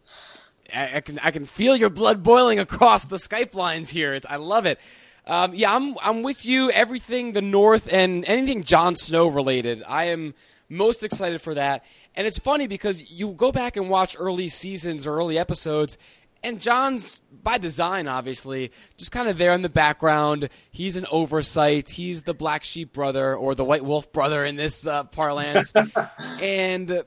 [0.74, 4.14] I, I, can I can feel your blood boiling across the Skype lines here.
[4.14, 4.80] It's, I love it.
[5.28, 6.70] Um, yeah, I'm I'm with you.
[6.70, 10.36] Everything the North and anything Jon Snow related, I am
[10.70, 11.84] most excited for that.
[12.16, 15.98] And it's funny because you go back and watch early seasons or early episodes,
[16.44, 20.50] and Jon's by design, obviously, just kind of there in the background.
[20.70, 21.90] He's an oversight.
[21.90, 25.74] He's the black sheep brother or the white wolf brother in this uh, parlance,
[26.40, 27.04] and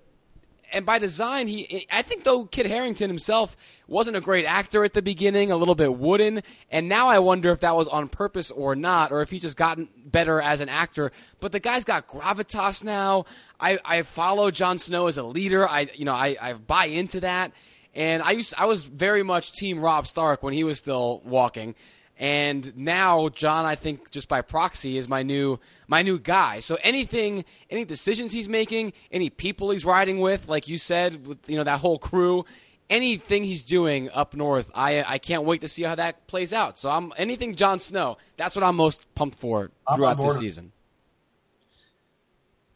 [0.72, 4.94] and by design, he I think though Kit Harington himself wasn't a great actor at
[4.94, 8.50] the beginning, a little bit wooden, and now I wonder if that was on purpose
[8.50, 11.12] or not, or if he's just gotten better as an actor.
[11.40, 13.24] But the guy's got gravitas now.
[13.58, 15.68] I, I follow Jon Snow as a leader.
[15.68, 17.52] I you know I, I buy into that,
[17.94, 21.74] and I used I was very much Team Robb Stark when he was still walking.
[22.18, 26.58] And now Jon, I think, just by proxy, is my new my new guy.
[26.58, 31.38] So anything, any decisions he's making, any people he's riding with, like you said, with
[31.46, 32.44] you know that whole crew,
[32.90, 36.76] anything he's doing up north, I I can't wait to see how that plays out.
[36.76, 38.18] So I'm anything Jon Snow.
[38.36, 40.72] That's what I'm most pumped for throughout this season.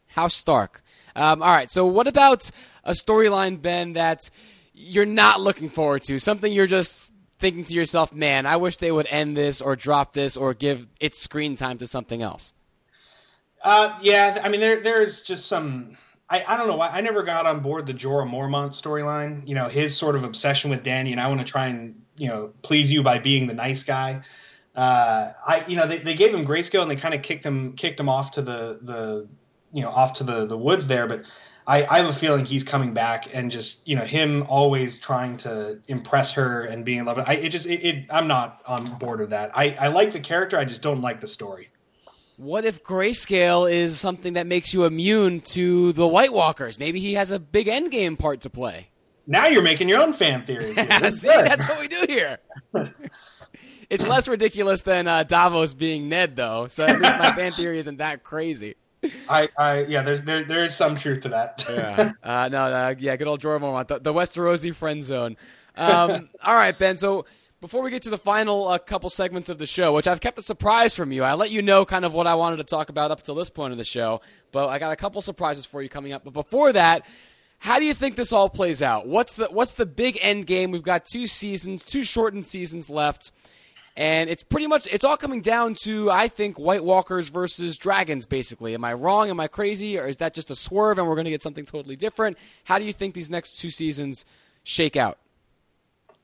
[0.07, 0.83] House Stark.
[1.15, 1.69] Um, all right.
[1.69, 2.49] So what about
[2.83, 4.29] a storyline, Ben, that
[4.73, 6.19] you're not looking forward to?
[6.19, 7.11] Something you're just
[7.43, 10.87] thinking to yourself, man, I wish they would end this or drop this or give
[11.01, 12.53] its screen time to something else?
[13.61, 15.97] Uh, yeah, I mean, there there's just some.
[16.29, 19.45] I, I don't know why I never got on board the Jorah Mormont storyline.
[19.45, 22.29] You know, his sort of obsession with Dany, and I want to try and you
[22.29, 24.21] know please you by being the nice guy.
[24.73, 27.73] Uh, I you know they, they gave him grayscale and they kind of kicked him
[27.73, 29.27] kicked him off to the the
[29.73, 31.25] you know off to the the woods there, but
[31.65, 35.37] I, I have a feeling he's coming back and just you know him always trying
[35.37, 37.19] to impress her and being in love.
[37.19, 39.51] I it just it, it I'm not on board with that.
[39.55, 40.57] I I like the character.
[40.57, 41.69] I just don't like the story.
[42.37, 46.79] What if grayscale is something that makes you immune to the White Walkers?
[46.79, 48.89] Maybe he has a big endgame part to play.
[49.27, 50.75] Now you're making your own fan theories.
[50.75, 52.39] That's See, that's what we do here.
[53.89, 56.67] it's less ridiculous than uh, Davos being Ned, though.
[56.67, 58.75] So at least my fan theory isn't that crazy.
[59.29, 61.65] I, I, yeah, there's there there is some truth to that.
[61.69, 65.37] yeah, uh, no, uh, yeah, good old Jorah Mormont, the, the Westerosi friend zone.
[65.75, 66.97] Um, all right, Ben.
[66.97, 67.25] So
[67.61, 70.37] before we get to the final uh, couple segments of the show, which I've kept
[70.39, 72.89] a surprise from you, I let you know kind of what I wanted to talk
[72.89, 75.81] about up to this point of the show, but I got a couple surprises for
[75.81, 76.23] you coming up.
[76.23, 77.05] But before that,
[77.59, 79.07] how do you think this all plays out?
[79.07, 80.71] What's the what's the big end game?
[80.71, 83.31] We've got two seasons, two shortened seasons left.
[83.95, 88.25] And it's pretty much it's all coming down to I think White Walkers versus dragons
[88.25, 88.73] basically.
[88.73, 89.29] Am I wrong?
[89.29, 89.99] Am I crazy?
[89.99, 92.37] Or is that just a swerve and we're going to get something totally different?
[92.63, 94.25] How do you think these next two seasons
[94.63, 95.17] shake out?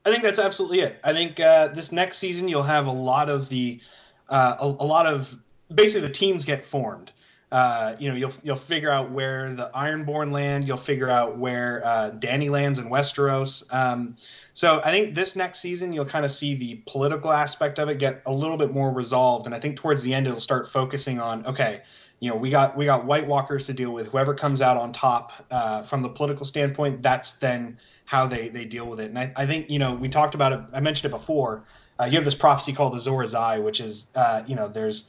[0.04, 0.98] I think that's absolutely it.
[1.04, 3.80] I think uh, this next season you'll have a lot of the
[4.28, 5.34] uh, a, a, lot of
[5.72, 7.12] basically the teams get formed.
[7.52, 10.66] Uh, you know, you'll you'll figure out where the Ironborn land.
[10.66, 13.64] You'll figure out where uh, Dany lands in Westeros.
[13.74, 14.16] Um,
[14.54, 17.98] so I think this next season you'll kind of see the political aspect of it
[17.98, 21.18] get a little bit more resolved, and I think towards the end it'll start focusing
[21.18, 21.82] on okay,
[22.20, 24.08] you know, we got we got White Walkers to deal with.
[24.08, 28.66] Whoever comes out on top uh, from the political standpoint, that's then how they they
[28.66, 29.08] deal with it.
[29.08, 30.60] And I, I think you know we talked about it.
[30.72, 31.64] I mentioned it before.
[31.98, 35.06] Uh, you have this prophecy called the Azor Ahai, which is uh, you know there's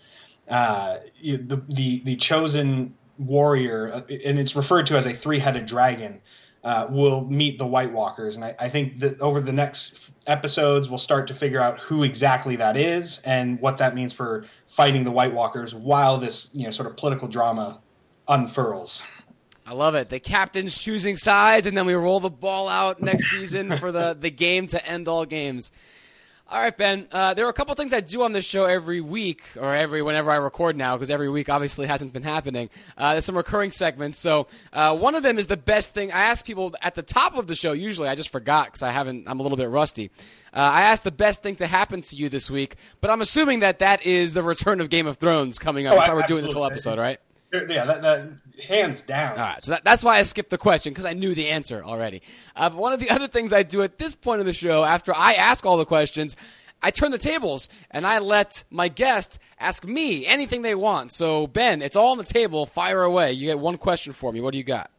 [0.48, 6.22] uh, the the the chosen warrior, uh, and it's referred to as a three-headed dragon
[6.64, 10.90] uh, will meet the White Walkers, and I, I, think that over the next episodes
[10.90, 15.04] we'll start to figure out who exactly that is and what that means for fighting
[15.04, 17.82] the White Walkers while this you know sort of political drama
[18.28, 19.02] unfurls.
[19.66, 20.10] I love it.
[20.10, 24.18] The captain's choosing sides, and then we roll the ball out next season for the,
[24.20, 25.72] the game to end all games.
[26.52, 27.08] All right, Ben.
[27.14, 30.02] Uh, there are a couple things I do on this show every week, or every
[30.02, 32.70] whenever I record now, because every week obviously hasn't been happening.
[32.98, 34.20] Uh, there's some recurring segments.
[34.20, 36.12] So uh, one of them is the best thing.
[36.12, 37.72] I ask people at the top of the show.
[37.72, 39.30] Usually, I just forgot because I haven't.
[39.30, 40.12] I'm a little bit rusty.
[40.54, 43.62] Uh, I asked the best thing to happen to you this week, but I'm assuming
[43.62, 45.94] that that is the return of Game of Thrones coming up.
[45.94, 47.22] Oh, that's why we're doing this whole episode, right?
[47.54, 48.30] Yeah, that, that
[48.66, 49.32] hands down.
[49.32, 51.84] All right, so that, that's why I skipped the question because I knew the answer
[51.84, 52.22] already.
[52.56, 54.86] Uh, but one of the other things I do at this point of the show,
[54.86, 56.38] after I ask all the questions,
[56.82, 61.12] I turn the tables and I let my guest ask me anything they want.
[61.12, 62.66] So Ben, it's all on the table.
[62.66, 63.34] Fire away.
[63.34, 64.42] You get one question for me.
[64.42, 64.90] What do you got?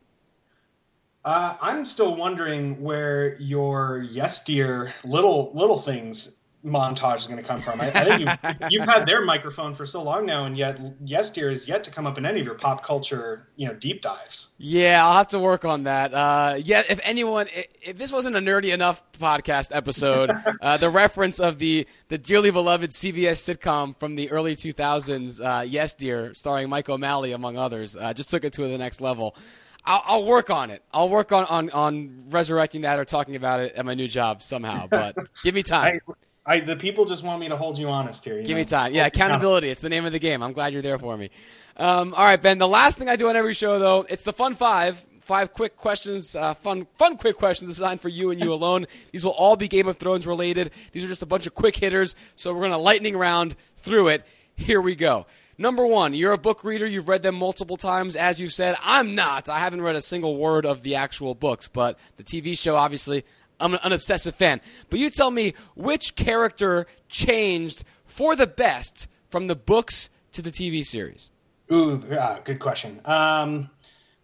[1.24, 6.32] Uh, I'm still wondering where your yes dear little little things
[6.64, 7.80] montage is going to come from.
[7.80, 11.30] I, I think you've, you've, had their microphone for so long now, and yet Yes
[11.30, 14.02] Dear is yet to come up in any of your pop culture, you know, deep
[14.02, 14.48] dives.
[14.58, 16.14] Yeah, I'll have to work on that.
[16.14, 17.48] Uh, yeah, if anyone,
[17.82, 22.50] if this wasn't a nerdy enough podcast episode, uh, the reference of the the dearly
[22.50, 27.96] beloved CBS sitcom from the early 2000s, uh, Yes Dear, starring Mike O'Malley among others,
[27.96, 29.36] uh, just took it to the next level.
[29.84, 30.80] I'll, I'll, work on it.
[30.92, 34.40] I'll work on, on, on resurrecting that or talking about it at my new job
[34.40, 34.86] somehow.
[34.86, 36.00] But give me time.
[36.06, 36.12] I
[36.46, 38.36] the people just want me to hold you honest here.
[38.36, 38.56] You Give know?
[38.56, 38.94] me time.
[38.94, 39.70] Yeah, accountability.
[39.70, 40.42] It's the name of the game.
[40.42, 41.30] I'm glad you're there for me.
[41.76, 42.58] Um, all right, Ben.
[42.58, 45.04] The last thing I do on every show, though, it's the fun five.
[45.20, 48.88] Five quick questions, uh, fun, fun, quick questions designed for you and you alone.
[49.12, 50.72] These will all be Game of Thrones related.
[50.90, 52.16] These are just a bunch of quick hitters.
[52.34, 54.26] So we're going to lightning round through it.
[54.56, 55.26] Here we go.
[55.56, 56.86] Number one, you're a book reader.
[56.86, 58.74] You've read them multiple times, as you've said.
[58.82, 59.48] I'm not.
[59.48, 63.24] I haven't read a single word of the actual books, but the TV show, obviously,
[63.62, 64.60] I'm an obsessive fan.
[64.90, 70.50] But you tell me which character changed for the best from the books to the
[70.50, 71.30] TV series.
[71.70, 73.00] Ooh, uh, good question.
[73.04, 73.70] Um,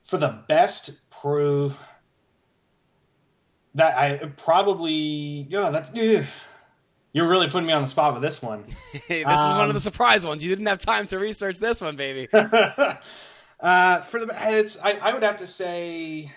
[0.04, 1.74] for the best, prove
[3.74, 5.90] that I probably, know, that's.
[5.90, 6.24] Ugh.
[7.14, 8.64] You're really putting me on the spot with this one.
[9.08, 10.44] this um, was one of the um, surprise ones.
[10.44, 12.28] You didn't have time to research this one, baby.
[13.60, 16.30] uh, for the, it's, I, I would have to say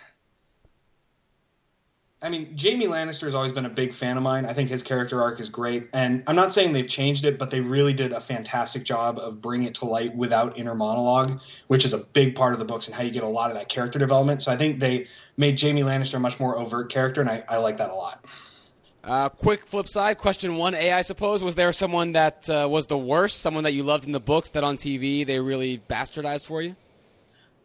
[2.24, 4.46] I mean, Jaime Lannister has always been a big fan of mine.
[4.46, 7.50] I think his character arc is great, and I'm not saying they've changed it, but
[7.50, 11.84] they really did a fantastic job of bringing it to light without inner monologue, which
[11.84, 13.70] is a big part of the books and how you get a lot of that
[13.70, 14.44] character development.
[14.44, 17.58] So I think they made Jaime Lannister a much more overt character, and I, I
[17.58, 18.24] like that a lot.
[19.04, 21.44] Uh, quick flip side, question one A, I suppose.
[21.44, 24.52] Was there someone that uh, was the worst, someone that you loved in the books
[24.52, 26.76] that on TV they really bastardized for you?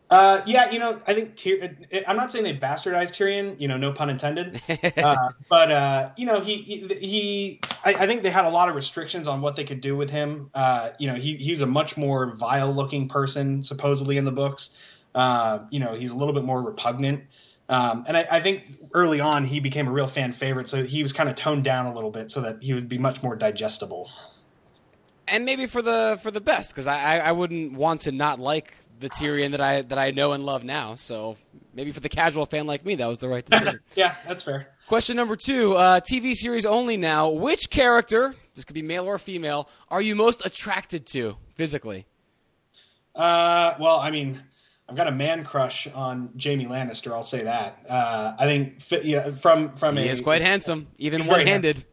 [0.09, 3.77] Uh, yeah, you know, I think Tyr- I'm not saying they bastardized Tyrion, you know,
[3.77, 4.63] no pun intended.
[4.97, 8.69] uh, but uh, you know, he he, he I, I, think they had a lot
[8.69, 10.49] of restrictions on what they could do with him.
[10.55, 14.71] Uh, you know, he he's a much more vile looking person supposedly in the books.
[15.13, 17.25] Uh, you know, he's a little bit more repugnant.
[17.69, 18.63] Um, and I, I, think
[18.95, 21.87] early on he became a real fan favorite, so he was kind of toned down
[21.87, 24.09] a little bit so that he would be much more digestible.
[25.27, 28.77] And maybe for the for the best, because I, I wouldn't want to not like
[28.99, 30.95] the Tyrion that I that I know and love now.
[30.95, 31.37] So
[31.75, 33.81] maybe for the casual fan like me, that was the right decision.
[33.95, 34.69] yeah, that's fair.
[34.89, 37.29] Question number two: uh, TV series only now.
[37.29, 42.07] Which character, this could be male or female, are you most attracted to physically?
[43.15, 44.43] Uh, well, I mean,
[44.89, 47.13] I've got a man crush on Jaime Lannister.
[47.13, 47.85] I'll say that.
[47.89, 51.85] Uh, I think yeah, from from he a, is quite handsome, even one handed.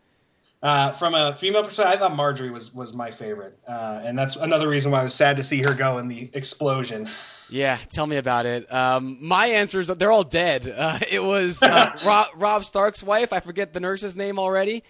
[0.63, 4.37] Uh, from a female perspective, I thought Margaery was was my favorite, uh, and that's
[4.37, 7.09] another reason why I was sad to see her go in the explosion.
[7.49, 8.71] Yeah, tell me about it.
[8.73, 10.65] Um, my answers, they're all dead.
[10.67, 13.33] Uh, it was uh, Rob, Robb Stark's wife.
[13.33, 14.85] I forget the nurse's name already,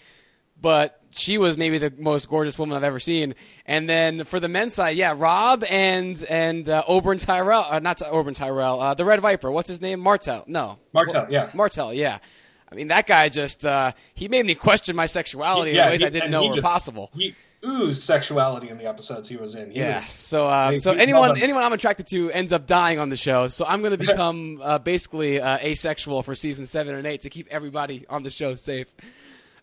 [0.62, 3.34] but she was maybe the most gorgeous woman I've ever seen.
[3.66, 7.98] And then for the men's side, yeah, Robb and and uh, Oberyn Tyrell, uh, not
[7.98, 9.52] Oberyn Tyrell, uh, the Red Viper.
[9.52, 10.02] What's his name?
[10.02, 10.44] Martell.
[10.46, 11.26] No, Martell.
[11.32, 11.96] Yeah, Martell.
[11.96, 12.20] Yeah.
[12.74, 16.00] I mean, that guy just uh, he made me question my sexuality yeah, in ways
[16.00, 17.12] he, I didn't know were just, possible.
[17.14, 19.70] He, ooze sexuality in the episodes he was in.
[19.70, 19.98] He yeah.
[19.98, 23.16] was- so uh, he- so anyone anyone I'm attracted to ends up dying on the
[23.16, 23.48] show.
[23.48, 27.30] So I'm going to become uh, basically uh, asexual for season seven and eight to
[27.30, 28.88] keep everybody on the show safe.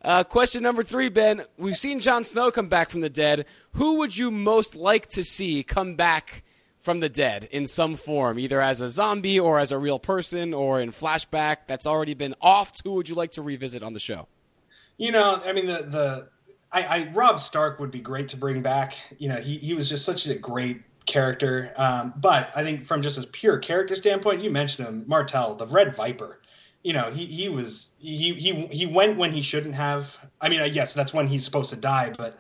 [0.03, 1.43] Uh, question number three, Ben.
[1.59, 3.45] We've seen Jon Snow come back from the dead.
[3.73, 6.43] Who would you most like to see come back
[6.81, 10.55] from the dead in some form, either as a zombie or as a real person
[10.55, 12.83] or in flashback that's already been offed?
[12.85, 14.27] Who would you like to revisit on the show?
[14.97, 16.29] You know, I mean, the the
[16.73, 18.95] I, I Robb Stark would be great to bring back.
[19.19, 21.73] You know, he he was just such a great character.
[21.77, 25.67] Um, but I think from just a pure character standpoint, you mentioned him, Martell, the
[25.67, 26.41] Red Viper.
[26.83, 30.07] You know, he he was he he he went when he shouldn't have.
[30.41, 32.39] I mean, i yes, that's when he's supposed to die, but.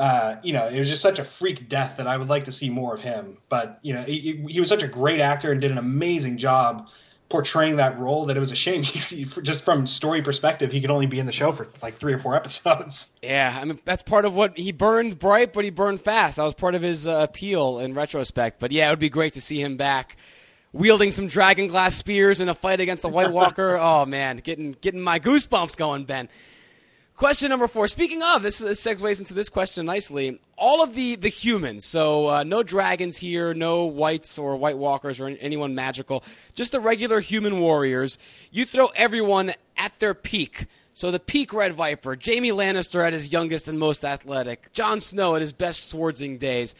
[0.00, 2.52] Uh, you know, it was just such a freak death that I would like to
[2.52, 3.36] see more of him.
[3.50, 6.88] But you know, he, he was such a great actor and did an amazing job
[7.28, 8.82] portraying that role that it was a shame.
[9.10, 12.14] He, just from story perspective, he could only be in the show for like three
[12.14, 13.08] or four episodes.
[13.22, 16.36] Yeah, I mean that's part of what he burned bright, but he burned fast.
[16.36, 18.58] That was part of his uh, appeal in retrospect.
[18.58, 20.16] But yeah, it would be great to see him back,
[20.72, 23.76] wielding some dragon glass spears in a fight against the White Walker.
[23.80, 26.30] oh man, getting getting my goosebumps going, Ben.
[27.20, 27.86] Question number four.
[27.86, 30.40] Speaking of, this, segues into this question nicely.
[30.56, 35.20] All of the, the humans, so uh, no dragons here, no whites or White Walkers
[35.20, 38.16] or anyone magical, just the regular human warriors.
[38.50, 40.64] You throw everyone at their peak.
[40.94, 45.34] So the peak Red Viper, Jaime Lannister at his youngest and most athletic, Jon Snow
[45.34, 46.74] at his best swordsing days.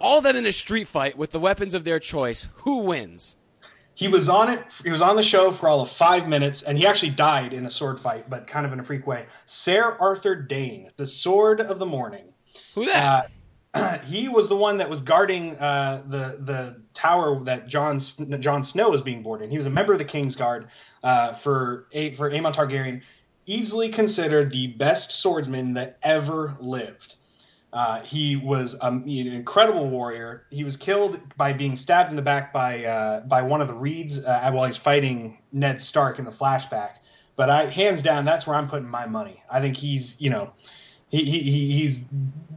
[0.00, 2.48] All that in a street fight with the weapons of their choice.
[2.64, 3.36] Who wins?
[3.94, 4.64] He was on it.
[4.82, 7.66] He was on the show for all of five minutes, and he actually died in
[7.66, 9.26] a sword fight, but kind of in a freak way.
[9.46, 12.32] Sir Arthur Dayne, the Sword of the Morning.
[12.74, 13.30] Who that?
[13.74, 18.00] Uh, he was the one that was guarding uh, the the tower that John
[18.40, 19.50] Jon Snow was being born in.
[19.50, 20.68] He was a member of the Kingsguard
[21.02, 23.02] uh, for a, for Aemon Targaryen,
[23.46, 27.16] easily considered the best swordsman that ever lived.
[27.72, 30.46] Uh, he was um, an incredible warrior.
[30.50, 33.74] He was killed by being stabbed in the back by uh, by one of the
[33.74, 36.94] reeds uh, while he's fighting Ned Stark in the flashback.
[37.36, 39.42] But I, hands down, that's where I'm putting my money.
[39.50, 40.52] I think he's, you know,
[41.08, 42.02] he, he he's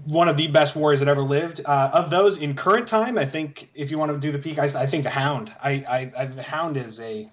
[0.06, 1.62] one of the best warriors that ever lived.
[1.64, 4.60] Uh, of those in current time, I think if you want to do the peak,
[4.60, 5.54] I, I think the Hound.
[5.64, 7.32] I, I, I the Hound is a,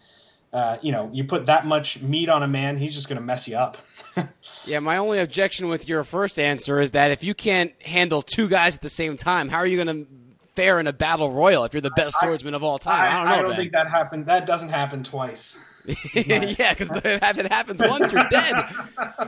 [0.52, 3.24] uh, you know, you put that much meat on a man, he's just going to
[3.24, 3.78] mess you up.
[4.66, 8.46] Yeah, my only objection with your first answer is that if you can't handle two
[8.46, 10.06] guys at the same time, how are you going to
[10.54, 13.10] fare in a battle royal if you're the best swordsman of all time?
[13.10, 13.32] I, don't know.
[13.32, 13.56] I don't Ben.
[13.56, 14.26] think that happened.
[14.26, 15.58] That doesn't happen twice.
[16.14, 18.54] yeah, because if it happens once, you're dead.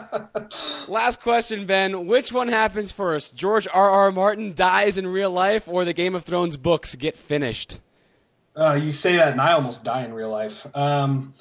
[0.89, 2.07] Last question, Ben.
[2.07, 3.35] Which one happens first?
[3.35, 3.91] George R.
[3.91, 4.13] R.
[4.13, 7.81] Martin dies in real life, or the Game of Thrones books get finished?
[8.55, 10.67] Uh, you say that, and I almost die in real life.
[10.77, 11.35] Um,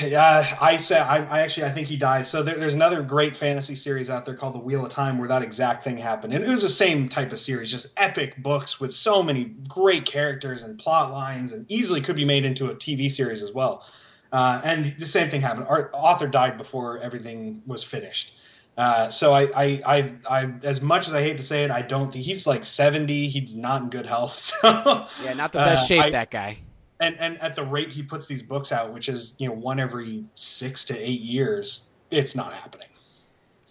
[0.00, 2.28] yeah, I say I, I actually I think he dies.
[2.28, 5.28] So there, there's another great fantasy series out there called The Wheel of Time where
[5.28, 8.80] that exact thing happened, and it was the same type of series, just epic books
[8.80, 12.74] with so many great characters and plot lines, and easily could be made into a
[12.74, 13.84] TV series as well.
[14.32, 15.66] Uh, and the same thing happened.
[15.68, 18.34] Our author died before everything was finished.
[18.76, 21.80] Uh, so I, I, I, I, as much as I hate to say it, I
[21.82, 23.28] don't think he's like 70.
[23.28, 24.38] He's not in good health.
[24.62, 26.58] So, Yeah, not the best uh, shape, I- that guy.
[27.00, 29.80] and and at the rate he puts these books out, which is you know one
[29.80, 32.88] every six to eight years, it's not happening.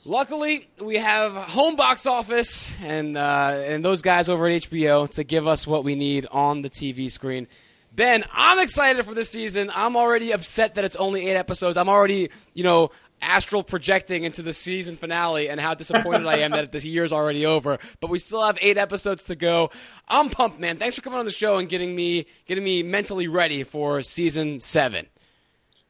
[0.07, 5.23] Luckily, we have home box office and uh, and those guys over at HBO to
[5.23, 7.47] give us what we need on the TV screen.
[7.91, 9.71] Ben, I'm excited for this season.
[9.73, 11.77] I'm already upset that it's only eight episodes.
[11.77, 12.91] I'm already, you know,
[13.25, 17.45] astral projecting into the season finale and how disappointed I am that this year's already
[17.45, 17.79] over.
[17.99, 19.71] But we still have eight episodes to go.
[20.07, 20.77] I'm pumped, man.
[20.77, 24.59] Thanks for coming on the show and getting me getting me mentally ready for season
[24.59, 25.07] seven.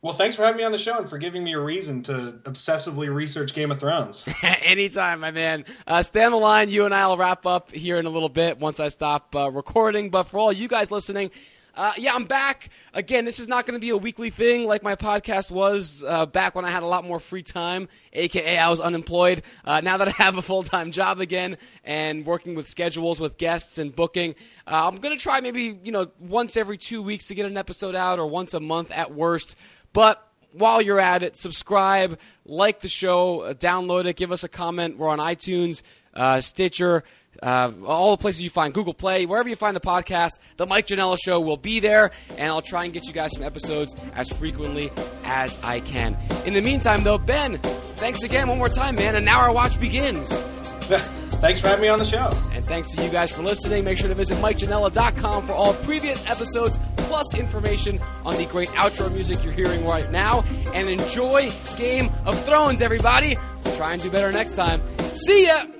[0.05, 2.39] Well, thanks for having me on the show and for giving me a reason to
[2.43, 4.23] obsessively research Game of Thrones.
[4.43, 5.65] Anytime, my man.
[5.87, 6.69] Uh, stay on the line.
[6.69, 9.49] You and I will wrap up here in a little bit once I stop uh,
[9.49, 10.11] recording.
[10.11, 11.31] But for all you guys listening,
[11.75, 12.69] uh, yeah, I'm back.
[12.93, 16.25] Again, this is not going to be a weekly thing like my podcast was uh,
[16.25, 19.43] back when I had a lot more free time, aka I was unemployed.
[19.65, 23.37] Uh, now that I have a full time job again and working with schedules with
[23.37, 27.27] guests and booking, uh, I'm going to try maybe you know once every two weeks
[27.27, 29.57] to get an episode out or once a month at worst.
[29.91, 34.49] But while you're at it, subscribe, like the show, uh, download it, give us a
[34.49, 34.97] comment.
[34.97, 37.03] We're on iTunes, uh, Stitcher,
[37.41, 40.39] uh, all the places you find Google Play, wherever you find the podcast.
[40.57, 43.43] The Mike Janella Show will be there, and I'll try and get you guys some
[43.43, 44.91] episodes as frequently
[45.23, 46.17] as I can.
[46.45, 47.57] In the meantime, though, Ben,
[47.95, 49.15] thanks again one more time, man.
[49.15, 50.29] And now our watch begins.
[50.85, 52.31] thanks for having me on the show.
[52.53, 53.83] And thanks to you guys for listening.
[53.83, 59.11] Make sure to visit MikeJanella.com for all previous episodes, plus information on the great outro
[59.11, 60.43] music you're hearing right now.
[60.73, 63.37] And enjoy Game of Thrones, everybody.
[63.75, 64.81] Try and do better next time.
[65.13, 65.74] See ya!